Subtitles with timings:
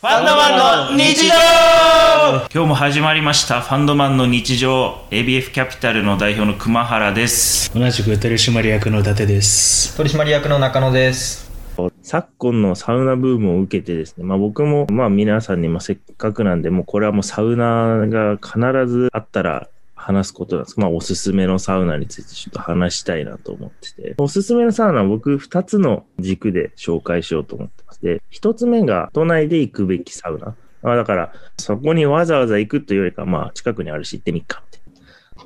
[0.00, 1.34] ファンドマンの日常。
[2.54, 3.62] 今日も始まりました。
[3.62, 4.94] ファンドマンの日常。
[5.10, 7.74] ABF キャピタルの代表の熊原です。
[7.74, 9.96] 同じく取締役の伊達です。
[9.96, 11.50] 取締役の中野です。
[12.04, 19.66] 昨今のサウナブームを受けてですね、まあ僕もまあ皆さんにもせっかくなんで、もうこれはもうサウナが必ずあったら
[20.08, 20.80] 話すことなんです。
[20.80, 28.00] まあおすすめのサウナについてちょっと話したいなと思ってて、おすすめのサウナは僕2つの軸で紹介しようと思ってます。
[28.00, 30.56] で、1つ目が都内で行くべきサウナ。
[30.82, 34.78] まあだからそこにわざわざ行くというよりか、まあ近くにあるし行ってみっかって。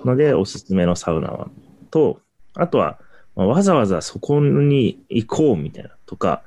[0.05, 1.49] のでおすすめのサウナは
[1.91, 2.21] と、
[2.55, 3.01] あとは、
[3.35, 6.45] まあわざわざそこに行こうみたいなとか、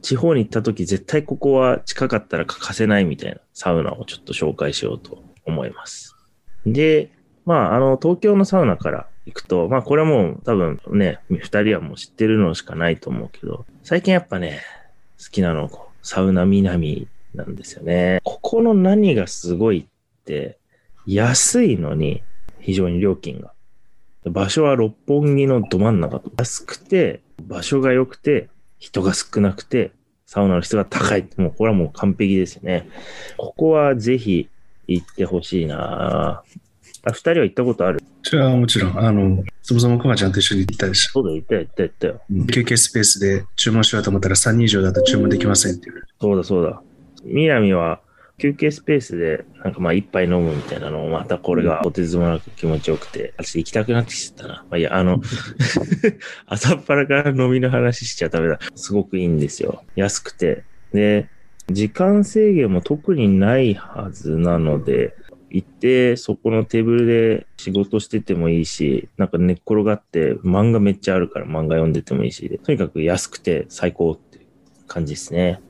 [0.00, 6.16] 地方に行った時絶対ここは近かったら欠かせないみたいなサウナをちょっと紹介しようと思います。
[6.64, 7.10] で、
[7.48, 14.60] まあ、あの、東京のサウナから行くと、まあ、これはもう多分ね、二人はもう知ってるのしかないと思うけど、最近やっぱね、
[15.18, 15.70] 好きなの、
[16.02, 18.20] サウナ南なんですよね。
[18.22, 20.58] ここの何がすごいって、
[21.06, 22.22] 安いのに
[22.60, 23.52] 非常に料金が。
[24.26, 26.30] 場所は六本木のど真ん中と。
[26.36, 29.92] 安くて、場所が良くて、人が少なくて、
[30.26, 31.26] サウナの質が高い。
[31.38, 32.90] もうこれはもう完璧ですよね。
[33.38, 34.50] ここはぜひ
[34.86, 36.42] 行ってほしいな
[37.04, 38.02] あ、二人は行ったことある？
[38.22, 41.10] それはもちろん、あの、そもそもくまちゃんと一緒に行ったでしょ。
[41.12, 42.22] そうだ、行ったよ、行ったよ、行ったよ。
[42.30, 46.02] うん休憩スペースで注文しようと思ったら3人以上だと注文できませんっていう。
[46.20, 46.82] そうだ、そうだ。
[47.24, 48.00] 南は
[48.38, 54.54] 休憩スペースで、なんかまあ一杯飲むみたいなのも、またこれがとてつもなく気持ちよくて、私行きたくなってきちゃったな。
[54.70, 55.20] まあいや、あの、
[56.46, 58.60] 朝っぱらから飲みの話しちゃダメだ。
[58.76, 59.82] すごくいいんですよ。
[59.96, 60.62] 安くて。
[60.92, 61.28] で、
[61.70, 65.14] 時間制限も特にないはずなので、
[65.50, 74.46] 行って、そこのテーブルで仕事しててもいいし、なんか寝っ転がって漫画めっちゃあるから漫画読んでてもいいし、とにかく安くて最高っていう
[74.86, 75.60] 感じですね。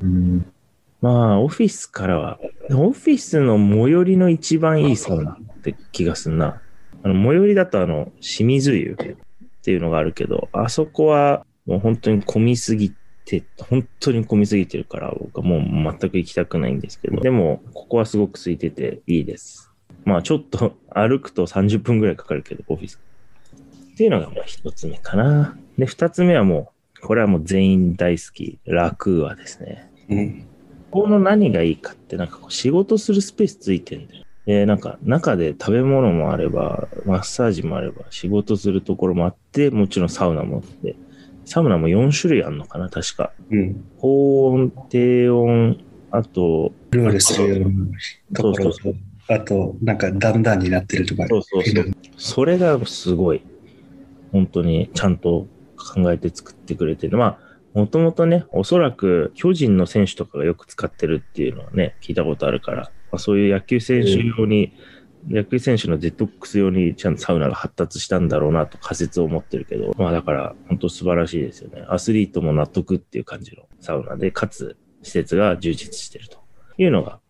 [0.00, 0.52] うん。
[1.00, 2.38] まあ、オフィスからは、
[2.70, 6.62] オフィスの最寄りの一番いいサウナって気がすんな。
[7.02, 12.92] あの、最寄りだとあの、清水湯っていうのがあるけど、あそこはもう本当に混みすぎ
[13.40, 19.70] て、本当に混みすぎてるから、僕はもう全く行きたくないんですけど、でも、ここはすごく空いてていいです。
[20.04, 23.00] まあ、ちょっと歩くと30分ぐらいかかるけど、オフィス。
[23.92, 25.56] っていうのがまあ一つ目かな。
[25.78, 29.90] で、二つ目はもう、これはもう全員大好き、ラクーアですね。
[30.08, 30.46] うん。
[30.90, 34.24] ここの何がいいかって、なんかこう仕事するスペースついてんだよ。
[34.46, 40.96] で、なんか中で食べ物もあれば、マッサージもあれば、仕事するところもあって、もちろんサウナもあって、
[41.44, 43.32] サウナも4種類あるのかな、確か。
[43.50, 43.84] うん。
[43.98, 45.78] 高温、低温、
[46.10, 47.64] あと、料理する
[48.34, 51.26] ところそうそうと、あと、なんか段々になってるとか。
[51.28, 51.92] そうそうそう。
[52.16, 53.42] それがすごい、
[54.30, 57.18] 本当にちゃんと考えて作ってくれてる。
[57.18, 64.72] まあ、もともとね、おそらく巨人の選手とかがよく使ってるっていうのはね、聞いたことあるから、まあ、そういう野球選手用に、
[65.28, 71.84] 野球選手のデトックス用にちゃんとサウナが発達したんだろうなと仮説を持ってるけど、まあだから本当素晴らしいですよね。
[71.88, 76.38] アスリートも納得っていう感じのサウナで、かつ施設が充実してると
[76.78, 77.20] いうのが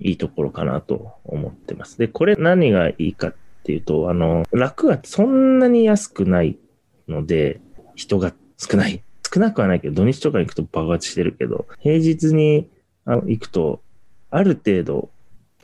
[0.00, 1.98] いいところかなと思ってます。
[1.98, 3.34] で、これ何がいいかっ
[3.64, 6.58] ていうと、あの、楽がそんなに安くない
[7.08, 7.60] ので、
[7.94, 9.02] 人が少ない。
[9.32, 12.68] 少なくはないけど、土日とか行くと爆発してるけど、平日に
[13.04, 13.82] あの行くと、
[14.30, 15.10] ある程度、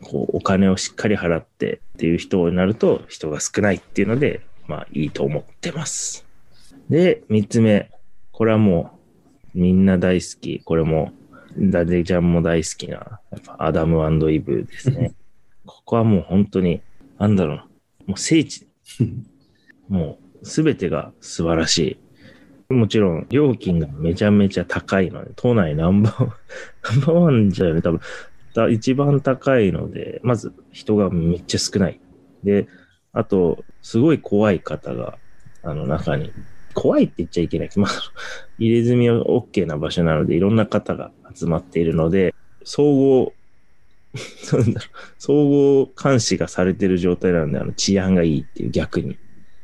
[0.02, 6.26] こう、お金をしっかり払ってっていう人になると、人が少ないっていうので、まあいいと思ってます。
[6.88, 7.90] で、三つ目。
[8.32, 8.92] これはも
[9.54, 10.60] う、みんな大好き。
[10.60, 11.12] これも、
[11.58, 15.14] ダデちゃんも大好きな、やっぱアダムイブですね。
[15.66, 16.80] ここはもう本当に、
[17.18, 17.66] なんだろうな、
[18.06, 18.66] もう聖地。
[19.88, 21.98] もうすべてが素晴らし
[22.70, 22.74] い。
[22.74, 26.32] もちろん料金がめちゃめちゃ高いので、都内ナンバーワン、
[26.82, 28.00] ナンバーワンじゃよね、多分。
[28.54, 32.00] だ一番高いので、まず人がめっちゃ少ない。
[32.42, 32.68] で、
[33.12, 35.18] あと、すごい怖い方が、
[35.62, 36.32] あの中に、
[36.74, 37.70] 怖いって言っちゃいけない。
[37.76, 37.90] まあ、
[38.58, 42.34] 入れ墨は OK な場所なので、いろんな方が集まっているので、
[42.64, 43.32] 総合、
[44.52, 49.16] なんだろう、総合監視がされてる状態なので、あの治安がいいっていう逆に。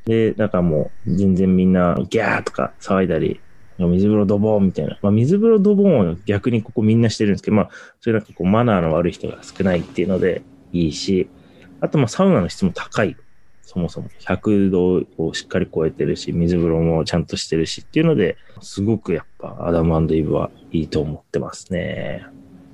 [0.05, 3.41] で、だからもう全然みんなギャーとか騒いだり、
[3.79, 4.99] 水風呂ドボンみたいな。
[5.03, 7.71] まあ水風呂ドボンは逆にここみんなしてるんですけど、まあ
[8.01, 10.43] それなんかこうマナーの悪い人が少ないっていうので
[10.73, 11.29] いいし、
[11.81, 13.17] あとまあサウナの質も高い。
[13.63, 22.25] そもそも100度をしっかり超えてるし、水風呂もちゃんとしてるしっていうので、すごくやっぱアダムイブはいいと思ってますね。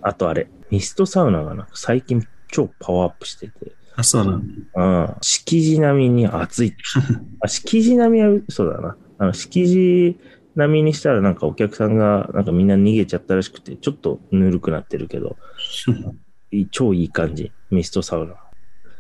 [0.03, 4.41] あとあれ、ミストサウナがなんか最近超パワーアップしてて、あ、そうなの。
[4.75, 5.15] うん。
[5.21, 6.75] 敷地並みに暑い。
[7.41, 8.97] あ、敷地並みは嘘だな。
[9.19, 10.19] あの、敷地
[10.55, 15.37] 並みにしたらなんかお客さんがなんかみんな逃げちゃったらしくて、ちょっとぬるくなってるけど、
[16.71, 17.53] 超いい感じ。
[17.71, 18.35] ミストサウナ。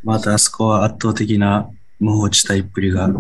[0.02, 1.70] またあそこは圧倒的な
[2.00, 3.10] 無法地帯っぷりが、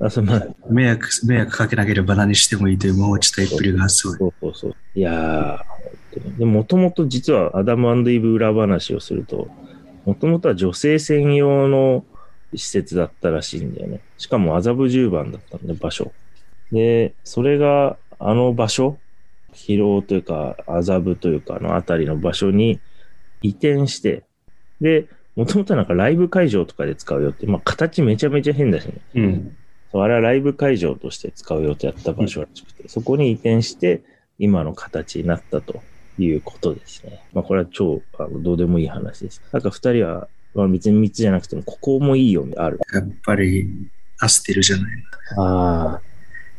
[0.00, 4.18] あ、そう、まあ、迷惑、迷惑かけなければ何してもいいという無法地帯っぷりがすごい。
[4.18, 4.74] そうそうそう。
[4.94, 9.48] いやー、もともと実はアダムイブ裏話をすると、
[10.04, 12.04] もともとは女性専用の
[12.54, 14.00] 施設だったらしいんだよね。
[14.18, 16.12] しかも麻布十番だったんで、場所。
[16.72, 18.98] で、それが、あの場所、
[19.52, 22.80] 疲労というか、麻布というか、あの辺りの場所に
[23.42, 24.24] 移転して、
[24.80, 28.94] で、もともとなんかライブ会場とかで使うよって、まあ形めちゃめちゃ変だしね。
[29.14, 29.56] うん。
[29.90, 34.02] そうあれはライブ会場として使う予定やった場所らしくて、そこに移転して、
[34.38, 35.82] 今の形になったと
[36.18, 37.22] いうことですね。
[37.32, 39.42] まあ、これは超、あの、どうでもいい話です。
[39.52, 42.80] なんか二人は、まあ別に三つじゃなくても、ここもいいよ、ある。
[42.92, 43.68] やっぱり、
[44.18, 44.86] アステルじゃない。
[45.38, 46.02] ああ、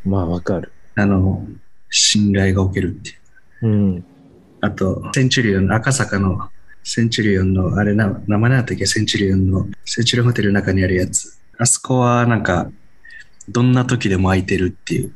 [0.05, 0.71] まあわかる。
[0.95, 1.47] あの、
[1.89, 3.13] 信頼がおけるってい
[3.61, 3.67] う。
[3.67, 4.05] うん。
[4.61, 6.49] あと、センチュリオン、赤坂の
[6.83, 8.85] センチュリオンの、あれな、名前なんだっけ？
[8.85, 11.37] センチュリオンの、センチュリオンホテルの中にあるやつ。
[11.57, 12.69] あそこはなんか、
[13.49, 15.13] どんな時でも空いてるっていう。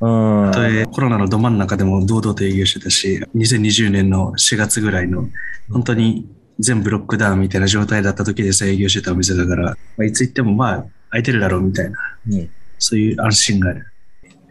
[0.00, 5.28] あたとえコロナのど真ん中でも堂々と営業してたし、2020年の4月ぐらいの、
[5.70, 6.28] 本当に
[6.58, 11.98] 全部ロックダウンみたいな状態だった時でさえ営業してたお店だから、まあ、いつ行ってもまあ、空いてるだろうみたいな、
[12.28, 12.50] うん。
[12.78, 13.86] そういう安心がある。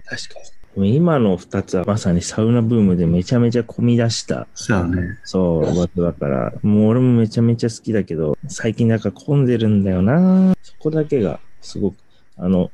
[0.06, 0.96] 確かに。
[0.96, 5.20] 今の二つはまさにサウナブームでめちゃめちゃ混み出したそうだね。
[5.24, 11.96] そう、場所だから、もう俺もめちゃめちゃ好きだけど、最近なんか混んでるんだよなそこだけがすごく、
[12.38, 12.72] あの、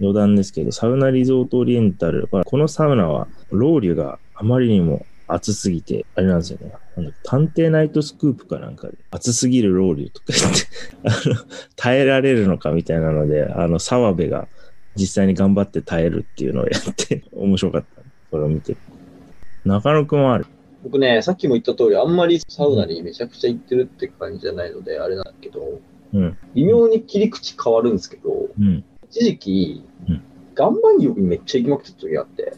[0.00, 6.72] 余談ですけど、サウナリゾートオリエンタルは、このサウナは、ロウリュがあまりにも暑すぎて、あれなんですよね。
[7.24, 11.36] 探偵ナイトスクープかなんかで、暑すぎるロウリュとか言って、あの、
[11.76, 14.46] 耐えられるのかみたいなので、あの、澤部が
[14.96, 18.02] 実際に頑張って耐えるっていうのをやって、 面白かった。
[18.30, 18.76] それを見て。
[19.64, 20.46] 中野くんはある？
[20.84, 25.80] 僕ね、さっきも言った通り、あんまりサウナにめちゃくちゃ行ってるって感じじゃないので、あれなんだけど、
[26.12, 26.36] うん。
[26.54, 28.84] 微妙に切り口変わるんですけど、うん。
[29.10, 30.22] 一時期うん、
[30.58, 32.52] 岩盤浴にめっちゃ行きまくってた時があって、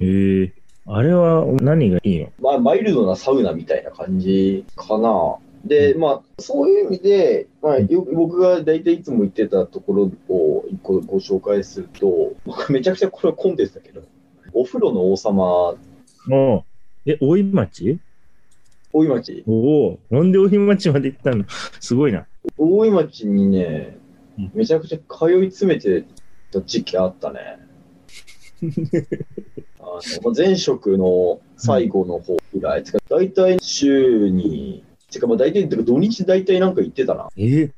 [0.00, 0.52] へえ。
[0.86, 2.32] あれは何がいいの？
[2.40, 5.36] まあ、マイルドなサウナみたいな感じかな。
[5.68, 14.02] で、まあ、そういう意味で、まあ、よ僕が大体いつも行ってたところを一個ご紹介すると、僕めちゃくちゃこれは混んでたけど、
[14.52, 15.76] お風呂の王様、
[16.30, 16.64] お
[17.06, 18.00] え、大井町？
[18.92, 19.44] 大井町。
[19.46, 21.44] おおなんで大井町まで行ったの？
[21.80, 22.26] すごいな。
[22.56, 23.98] 大井町にね
[24.38, 26.04] うん、めちゃくちゃ通い詰めて
[26.52, 27.58] た時期あったね。
[29.80, 29.92] あの
[30.22, 37.28] まあ前職の最後の方ぐらい、つか大体週に、てかまあ大体、てか土日大体なんか行ってたな。
[37.36, 37.42] え？
[37.42, 37.70] ー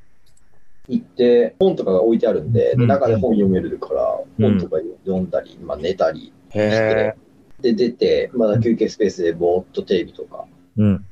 [0.88, 7.14] 行って、本とかが置いてあるんで、中で本読めるから、うん本とか読んだり、まあ、寝たりへ
[7.60, 10.46] で、出て、まだ休憩スペースでぼーっとテレビとか
[10.78, 10.80] え。
[10.80, 11.06] うん。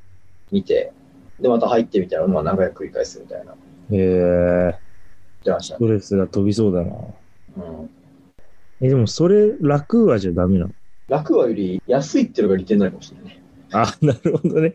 [0.50, 0.92] 見て、
[1.38, 3.52] で、また入ってみたら、まあ、長く繰り返すみたいな。
[3.52, 3.54] へ
[3.92, 4.74] え。
[5.60, 5.78] ス。
[5.78, 6.96] トレスが飛びそうだな。
[7.56, 7.90] うん。
[8.80, 10.72] え、でもそれ、楽はじゃダメなの？
[11.08, 13.42] 楽はより安いっていうのが利点なのかもしれないね。
[13.72, 14.74] あ、なるほどね。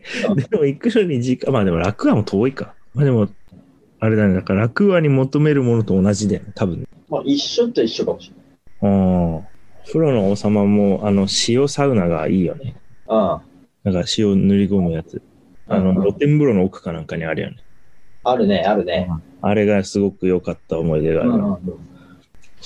[0.50, 2.74] でも行くのに時間、まあでも楽はも遠いか。
[2.94, 3.28] まあでも、
[4.00, 4.34] あれだね。
[4.34, 6.52] だから楽はに求めるものと同じだよね。
[6.54, 6.86] 多分。
[7.08, 8.94] まあ、一緒って一緒かもしれない。
[8.94, 9.54] ああ。
[9.86, 12.76] 風呂の王様も、あの、塩サウナがいいよね。
[13.06, 13.42] あ
[13.82, 15.20] なんか塩塗り込むやつ。
[15.68, 17.56] あの、露天風呂の奥かなんかにあるよね。
[18.22, 19.08] あ、あるね、あるね。
[19.42, 21.30] あれがすごく良かった思い出がある。
[21.30, 21.94] うん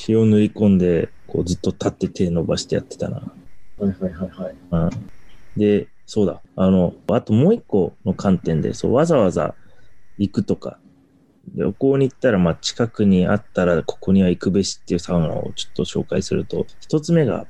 [0.07, 3.17] 塩塗り込んで、こうずっと立って手伸ばしてやってたな。
[3.17, 3.23] は
[3.81, 4.55] いはいはいはい。
[4.71, 4.91] うん。
[5.57, 6.41] で、そうだ。
[6.57, 9.55] あの、あともう一個の観点で、そう、わざわざ
[10.17, 10.79] 行くとか、
[11.55, 17.47] 旅行に行ったら、まあ、近くにあったら、ここには行くべしっていうサウナをちょっと紹介すると、一つ目が、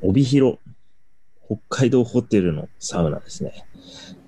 [0.00, 0.58] 帯広。
[1.44, 3.66] 北海道ホテルのサウナですね。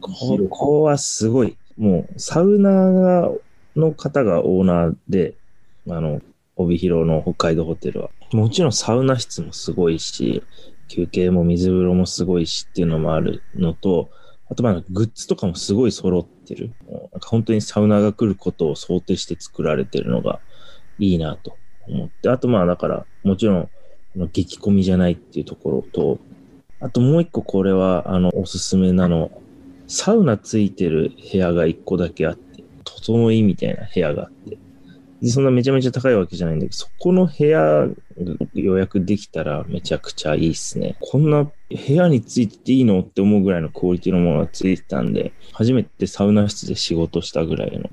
[0.01, 0.13] こ
[0.51, 1.57] こはすごい。
[1.79, 3.31] もう、サウナ
[3.77, 5.37] の方がオーナーで、
[5.89, 6.21] あの、
[6.55, 8.11] 帯広の北海道ホテルは。
[8.33, 10.43] もちろんサウナ室もすごいし、
[10.91, 14.11] 休憩も水風呂もすごいしっていうのもあるのと、
[14.51, 16.73] あとまあグッズとかもすごい揃ってる。
[17.13, 20.41] なんか本当にサウナが来ることを想定して作られてるのが
[20.99, 21.57] いいなと
[21.87, 22.29] 思って。
[22.29, 23.71] あとまあだからもちろん
[24.33, 26.19] 激混みじゃないっていうところと、
[26.81, 29.31] あともう一個これはあのおすすめなの、
[29.87, 34.59] サウナついてる部屋が一個だけあって、整いみたいな部屋があって、
[35.23, 37.87] でそんなめちゃめちゃ高いわけじゃないんだけど、そこの部屋
[38.55, 40.97] 予約できたらめちゃくちゃいいっすね。
[41.01, 41.53] こんな部
[41.93, 47.91] 屋についてていいのって思うぐらいのクオリティのものがついてたんで、初めてサウナ室で仕事したぐらいの、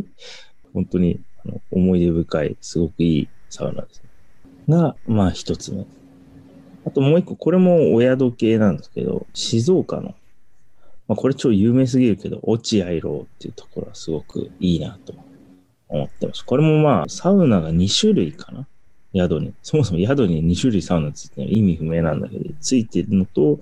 [0.72, 4.76] 本当にあの思い出深い、すごくいいサウナですね。
[4.76, 5.84] が、まあ一つ目。
[6.86, 10.14] あともう一個、これもお宿系なんですけど、静岡の、
[11.08, 15.23] まあ、これ超有名すぎるけど、落合楼っていうところはすごくいいなと思
[15.88, 16.44] 思ってます。
[16.44, 18.66] これもまあ、サウナが2種類かな
[19.14, 19.54] 宿に。
[19.62, 23.60] そもそも宿に2種類サウナついてる意味不明なんだけど、ついてるのと、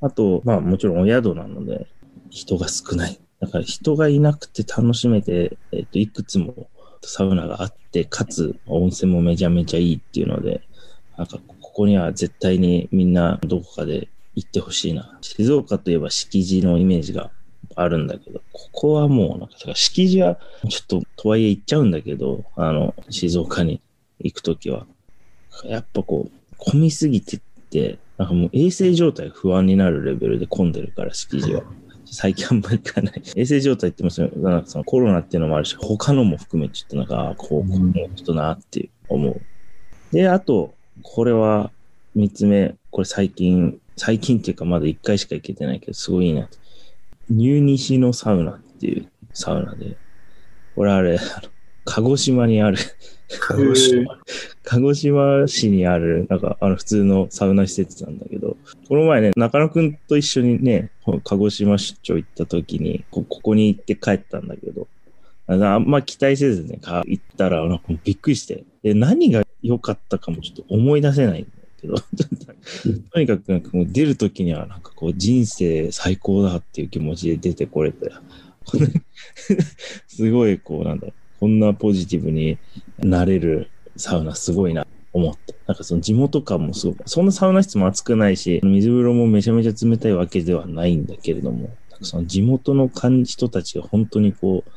[0.00, 1.86] あと、まあもちろんお宿なので、
[2.30, 3.18] 人が少ない。
[3.40, 6.68] だから人がいなくて楽しめて、えっ、と、いくつも
[7.02, 10.62] サウナがあって、かつ温泉もめちゃめちゃいいっていうので、
[11.16, 15.18] なんかここには絶対にみんなどこかで行ってほしいな。
[15.20, 17.30] 静岡といえば敷地のイメージが
[17.76, 20.38] あるんだけど、ここはもうなんか、か敷地は
[20.68, 23.80] ちょっととはいえ行っちゃうんだけど、あの、静岡に
[24.20, 24.86] 行くときは、
[25.64, 31.62] やっぱこう、混みすぎてって、なんかもう衛生状態不安になるレベルで混んでるから、敷地は。
[32.04, 33.22] 最近あんまり行かない。
[33.36, 39.40] 衛生状態って言ってもその、そのコロナっていうのもあるし、他のも含めちょっとなんか、あこう、この人なって思う。
[40.12, 41.70] で、あと、これは
[42.14, 46.48] 三つ目、これ最近、最近っていうかまだ一回しか行けてないけど、すごいいいな。
[47.30, 49.96] ニューニシのサウナっていうサウナで、
[50.74, 51.18] これあれ、
[51.84, 52.78] 鹿児島にある、
[53.40, 54.18] 鹿児島。
[54.64, 58.56] 鹿児島市にある、なんか、あの、普通のサウナ施設なんだけど、
[58.88, 60.90] この前ね、中野くんと一緒にね、
[61.24, 64.86] 鹿児島出張行った時に、こここに行って帰ったんだけど、
[65.46, 67.66] あんま期待せずね、か行ったら、
[68.04, 71.46] びっくりして、で、何が良かったかもちょっと思い出せない
[71.82, 71.96] けど、
[73.12, 78.10] とにかくなんかもう出る時には、なんかこう、人生最高だっていう気持ちで出てこれて、
[78.64, 78.88] こんな
[80.06, 82.58] すごいこう、なんだろう、こんなポジティブに
[82.98, 85.54] なれるサウナすごいな、思って。
[85.66, 94.70] なんかその地元感もすごく、そんなサウナ室も暑くないし、水風呂もめちゃめちゃ冷たいわけではないんだけれども、なんかその地元の感人たちが本当にこう、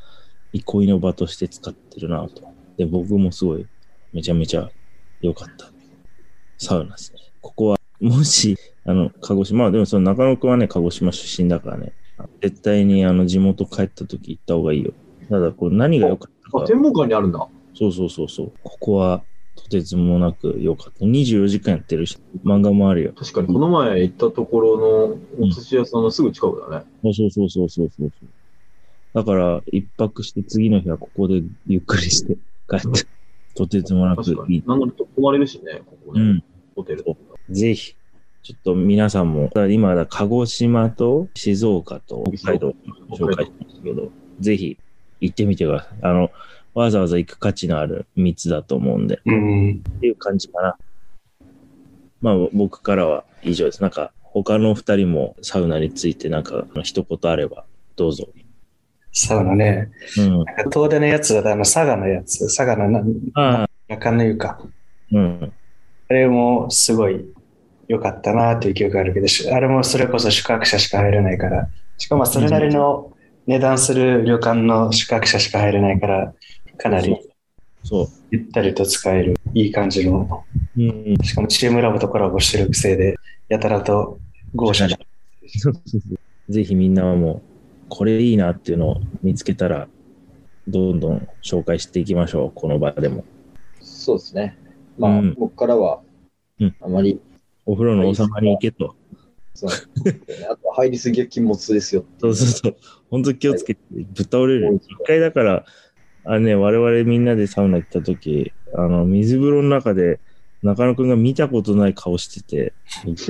[0.53, 2.43] 憩いの場として使ってるなと。
[2.77, 3.67] で、僕もすごい、
[4.11, 4.71] めちゃめちゃ
[5.21, 5.74] 良かった。
[6.57, 7.19] サウナですね。
[7.41, 11.93] ここは、もし、あの、鹿児島、まあでもその中野くんはね、鹿児島出身だからね、
[12.41, 14.93] 絶対にあの地元帰った時行った方がいいよ。
[15.29, 16.67] ただ、これ何が良かったあ、か。
[16.67, 17.47] 天文館にあるんだ。
[17.73, 18.51] そうそうそうそう。
[18.63, 19.23] ここは
[19.55, 21.05] とてつもなく良かった。
[21.05, 23.13] 24時間やってるし、漫画もあるよ。
[23.15, 24.77] 確かに、この前行ったところ
[25.39, 26.85] のお寿司屋さんのすぐ近くだね。
[27.03, 28.09] そうそうそうそうそうそう。
[29.13, 32.37] だから、一泊して次の日はここでゆっくりして
[32.69, 33.07] 帰って、
[33.55, 34.63] とてつもなくいい。。
[34.67, 36.21] なんなら泊まれるしね、ここね。
[36.21, 36.43] うん。
[36.75, 37.05] ホテル。
[37.49, 37.95] ぜひ、
[38.43, 42.73] ちょっと皆さんも、今だ鹿児島と静岡と北海道を
[43.11, 44.77] 紹介しましたけど、ぜひ
[45.21, 45.97] 行ってみてください。
[46.01, 46.31] あの、
[46.73, 49.81] わざわざ行く価値のある3つだと思うんで、うん。
[49.97, 50.77] っていう感じかな。
[52.21, 53.81] まあ僕からは以上です。
[53.81, 58.27] なんか他の2人もサウナについてなんか一言あればどうぞ。
[59.17, 59.89] サウナね。
[60.17, 60.43] うん。
[60.43, 62.45] なんか遠出のやつだと、あの、佐賀のやつ。
[62.45, 63.01] 佐賀のな
[63.33, 64.59] ああ、中野湯か。
[65.11, 65.53] うん。
[66.09, 67.25] あれもすごい
[67.87, 73.13] 良かったなっていう記憶があるけど、しあれもそれこそ宿泊者しか入れないから、しかもそれなりの
[73.47, 76.33] 値段する旅館の宿泊者しか入れないから、
[76.77, 77.17] かなり
[77.83, 80.43] そゆったりと使えるいい感じの、
[80.75, 80.81] う。
[80.81, 81.17] うん。
[81.23, 83.15] しかもチームラボとコラボしてるせいで、
[83.47, 84.19] やたらと
[84.53, 84.97] 豪華な。
[86.49, 87.54] ぜひみんなはもう、
[87.89, 89.87] これいいなっていうのを見つけたら、
[90.67, 92.51] どんどん紹介していきましょう。
[92.53, 93.23] この場でも。
[93.81, 94.57] そうですね。
[94.97, 96.01] まあ、うん僕からは
[96.59, 97.19] うん、あまり、
[97.65, 98.95] お風呂の王様に行けと。
[99.53, 102.77] そのあと入りすぎは禁物ですよそうそうそう。
[103.09, 104.75] 本当気をつけて、ぶっ倒れる。
[104.75, 105.65] 一回だから、
[106.25, 110.19] あれね、我々みんなでサウナ行った時、あの、水風呂の中で、
[110.63, 112.73] 中野くんが見たことない顔してて、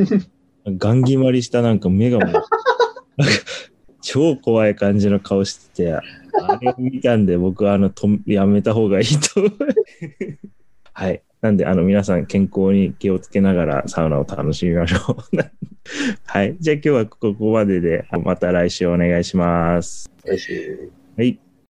[0.66, 2.44] ガン決まりしたなんか目がもう、
[4.06, 6.02] 超怖い感じの顔してて、あ
[6.62, 9.42] れを見たんで僕はあの、とやめた方がいいと。
[10.94, 11.22] はい。
[11.42, 15.38] なんで、あの、皆さん健康に気をつけながらサウナを楽しみましょう。
[16.26, 16.56] はい。
[16.60, 20.10] じゃあ今日はここまでで、また来週お願いします。
[20.24, 21.45] 来週はい。